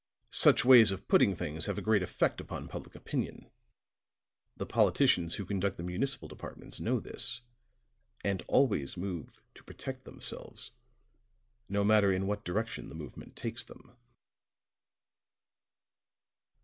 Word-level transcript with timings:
Such 0.31 0.65
ways 0.65 0.89
of 0.91 1.07
putting 1.07 1.35
things 1.35 1.67
have 1.67 1.77
a 1.77 1.81
great 1.83 2.01
effect 2.01 2.41
upon 2.41 2.67
public 2.67 2.95
opinion; 2.95 3.51
the 4.57 4.65
politicians 4.65 5.35
who 5.35 5.45
conduct 5.45 5.77
the 5.77 5.83
municipal 5.83 6.27
departments 6.27 6.79
know 6.79 6.99
this, 6.99 7.41
and 8.23 8.43
always 8.47 8.97
move 8.97 9.43
to 9.53 9.63
protect 9.63 10.05
themselves, 10.05 10.71
no 11.69 11.83
matter 11.83 12.11
in 12.11 12.25
what 12.25 12.43
direction 12.43 12.89
the 12.89 12.95
movement 12.95 13.35
takes 13.35 13.63
them." 13.63 13.95